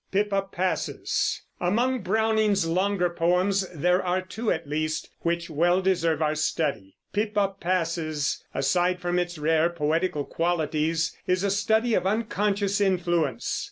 [Pippa 0.11 0.47
Passes] 0.51 1.43
Among 1.59 1.99
Browning's 2.01 2.65
longer 2.65 3.07
poems 3.07 3.69
there 3.69 4.01
are 4.03 4.19
two, 4.19 4.51
at 4.51 4.67
least, 4.67 5.11
that 5.23 5.47
well 5.47 5.79
deserve 5.79 6.23
our 6.23 6.33
study. 6.33 6.97
Pippa 7.13 7.57
Passes, 7.59 8.43
aside 8.51 8.99
from 8.99 9.19
its 9.19 9.37
rare 9.37 9.69
poetical 9.69 10.25
qualities, 10.25 11.15
is 11.27 11.43
a 11.43 11.51
study 11.51 11.93
of 11.93 12.07
unconscious 12.07 12.81
influence. 12.81 13.59